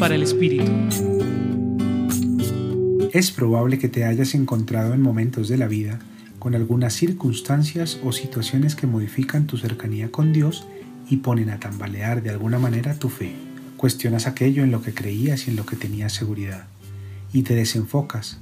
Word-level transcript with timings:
para 0.00 0.14
el 0.14 0.22
Espíritu. 0.22 0.72
Es 3.12 3.30
probable 3.30 3.78
que 3.78 3.90
te 3.90 4.06
hayas 4.06 4.34
encontrado 4.34 4.94
en 4.94 5.02
momentos 5.02 5.48
de 5.48 5.58
la 5.58 5.68
vida 5.68 5.98
con 6.38 6.54
algunas 6.54 6.94
circunstancias 6.94 8.00
o 8.02 8.10
situaciones 8.10 8.74
que 8.74 8.86
modifican 8.86 9.46
tu 9.46 9.58
cercanía 9.58 10.10
con 10.10 10.32
Dios 10.32 10.66
y 11.10 11.18
ponen 11.18 11.50
a 11.50 11.60
tambalear 11.60 12.22
de 12.22 12.30
alguna 12.30 12.58
manera 12.58 12.98
tu 12.98 13.10
fe. 13.10 13.34
Cuestionas 13.76 14.26
aquello 14.26 14.64
en 14.64 14.70
lo 14.70 14.80
que 14.80 14.94
creías 14.94 15.46
y 15.46 15.50
en 15.50 15.56
lo 15.56 15.66
que 15.66 15.76
tenías 15.76 16.14
seguridad, 16.14 16.64
y 17.34 17.42
te 17.42 17.54
desenfocas. 17.54 18.38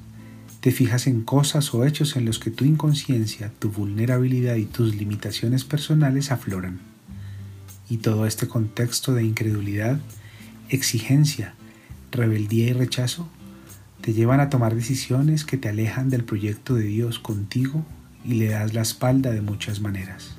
Te 0.61 0.71
fijas 0.71 1.09
en 1.09 1.23
cosas 1.23 1.75
o 1.75 1.85
hechos 1.85 2.15
en 2.15 2.25
los 2.25 2.39
que 2.39 2.53
tu 2.53 2.65
inconsciencia, 2.65 3.51
tu 3.59 3.71
vulnerabilidad 3.71 4.55
y 4.55 4.67
tus 4.67 4.95
limitaciones 4.95 5.65
personales 5.65 6.31
afloran. 6.31 6.79
Y 7.91 7.97
todo 7.97 8.27
este 8.27 8.47
contexto 8.47 9.13
de 9.13 9.25
incredulidad, 9.25 9.99
exigencia, 10.69 11.55
rebeldía 12.11 12.69
y 12.69 12.73
rechazo 12.73 13.29
te 14.01 14.13
llevan 14.13 14.41
a 14.41 14.49
tomar 14.49 14.75
decisiones 14.75 15.45
que 15.45 15.57
te 15.57 15.69
alejan 15.69 16.09
del 16.09 16.25
proyecto 16.25 16.75
de 16.75 16.85
Dios 16.85 17.19
contigo 17.19 17.85
y 18.25 18.35
le 18.35 18.49
das 18.49 18.75
la 18.75 18.83
espalda 18.83 19.31
de 19.31 19.41
muchas 19.41 19.81
maneras. 19.81 20.37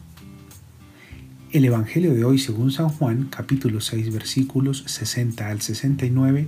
El 1.52 1.66
Evangelio 1.66 2.14
de 2.14 2.24
hoy, 2.24 2.38
según 2.38 2.72
San 2.72 2.90
Juan, 2.90 3.28
capítulo 3.30 3.82
6, 3.82 4.14
versículos 4.14 4.84
60 4.86 5.50
al 5.50 5.62
69, 5.62 6.48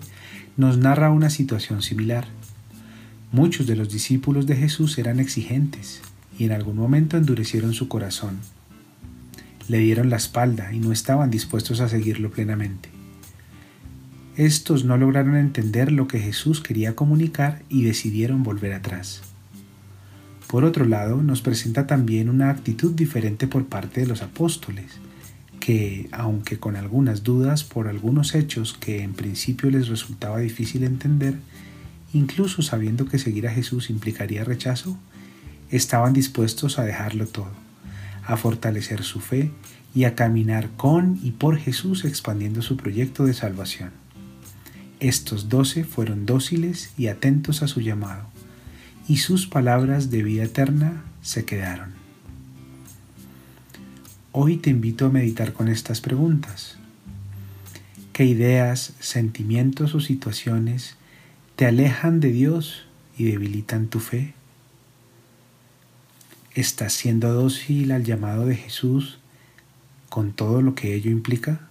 nos 0.57 0.77
narra 0.77 1.11
una 1.11 1.29
situación 1.29 1.81
similar. 1.81 2.27
Muchos 3.31 3.65
de 3.65 3.75
los 3.75 3.91
discípulos 3.91 4.45
de 4.45 4.55
Jesús 4.55 4.97
eran 4.97 5.19
exigentes 5.19 6.01
y 6.37 6.45
en 6.45 6.51
algún 6.51 6.77
momento 6.77 7.17
endurecieron 7.17 7.73
su 7.73 7.87
corazón. 7.87 8.37
Le 9.67 9.79
dieron 9.79 10.09
la 10.09 10.17
espalda 10.17 10.71
y 10.71 10.79
no 10.79 10.91
estaban 10.91 11.31
dispuestos 11.31 11.81
a 11.81 11.89
seguirlo 11.89 12.29
plenamente. 12.31 12.90
Estos 14.41 14.85
no 14.85 14.97
lograron 14.97 15.35
entender 15.35 15.91
lo 15.91 16.07
que 16.07 16.19
Jesús 16.19 16.61
quería 16.61 16.95
comunicar 16.95 17.61
y 17.69 17.83
decidieron 17.83 18.41
volver 18.41 18.73
atrás. 18.73 19.21
Por 20.47 20.63
otro 20.63 20.85
lado, 20.85 21.21
nos 21.21 21.43
presenta 21.43 21.85
también 21.85 22.27
una 22.27 22.49
actitud 22.49 22.91
diferente 22.91 23.45
por 23.45 23.67
parte 23.67 24.01
de 24.01 24.07
los 24.07 24.23
apóstoles, 24.23 24.93
que, 25.59 26.09
aunque 26.11 26.57
con 26.57 26.75
algunas 26.75 27.21
dudas 27.21 27.63
por 27.63 27.87
algunos 27.87 28.33
hechos 28.33 28.73
que 28.73 29.03
en 29.03 29.13
principio 29.13 29.69
les 29.69 29.89
resultaba 29.89 30.39
difícil 30.39 30.85
entender, 30.85 31.35
incluso 32.11 32.63
sabiendo 32.63 33.05
que 33.05 33.19
seguir 33.19 33.47
a 33.47 33.53
Jesús 33.53 33.91
implicaría 33.91 34.43
rechazo, 34.43 34.97
estaban 35.69 36.13
dispuestos 36.13 36.79
a 36.79 36.83
dejarlo 36.83 37.27
todo, 37.27 37.51
a 38.25 38.37
fortalecer 38.37 39.03
su 39.03 39.19
fe 39.19 39.51
y 39.93 40.05
a 40.05 40.15
caminar 40.15 40.71
con 40.77 41.19
y 41.21 41.29
por 41.29 41.59
Jesús 41.59 42.05
expandiendo 42.05 42.63
su 42.63 42.75
proyecto 42.75 43.23
de 43.25 43.35
salvación. 43.35 44.00
Estos 45.01 45.49
doce 45.49 45.83
fueron 45.83 46.27
dóciles 46.27 46.93
y 46.95 47.07
atentos 47.07 47.63
a 47.63 47.67
su 47.67 47.81
llamado 47.81 48.27
y 49.07 49.17
sus 49.17 49.47
palabras 49.47 50.11
de 50.11 50.21
vida 50.21 50.43
eterna 50.43 51.03
se 51.23 51.43
quedaron. 51.43 51.89
Hoy 54.31 54.57
te 54.57 54.69
invito 54.69 55.07
a 55.07 55.09
meditar 55.09 55.53
con 55.53 55.69
estas 55.69 56.01
preguntas. 56.01 56.77
¿Qué 58.13 58.25
ideas, 58.25 58.93
sentimientos 58.99 59.95
o 59.95 60.01
situaciones 60.01 60.97
te 61.55 61.65
alejan 61.65 62.19
de 62.19 62.31
Dios 62.31 62.85
y 63.17 63.23
debilitan 63.23 63.87
tu 63.87 63.99
fe? 63.99 64.35
¿Estás 66.53 66.93
siendo 66.93 67.33
dócil 67.33 67.91
al 67.91 68.03
llamado 68.03 68.45
de 68.45 68.55
Jesús 68.55 69.17
con 70.09 70.31
todo 70.31 70.61
lo 70.61 70.75
que 70.75 70.93
ello 70.93 71.09
implica? 71.09 71.70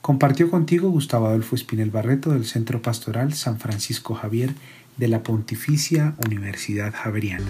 Compartió 0.00 0.50
contigo 0.50 0.90
Gustavo 0.90 1.26
Adolfo 1.26 1.54
Espinel 1.54 1.90
Barreto 1.90 2.30
del 2.30 2.46
Centro 2.46 2.80
Pastoral 2.80 3.34
San 3.34 3.58
Francisco 3.58 4.14
Javier 4.14 4.54
de 4.96 5.08
la 5.08 5.22
Pontificia 5.22 6.14
Universidad 6.26 6.92
Javeriana. 6.94 7.46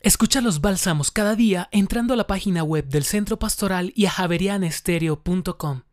Escucha 0.00 0.40
los 0.40 0.60
bálsamos 0.60 1.10
cada 1.10 1.34
día 1.34 1.68
entrando 1.72 2.14
a 2.14 2.16
la 2.16 2.28
página 2.28 2.62
web 2.62 2.86
del 2.86 3.02
Centro 3.02 3.38
Pastoral 3.38 3.92
y 3.96 4.06
a 4.06 4.10
javerianestereo.com. 4.10 5.85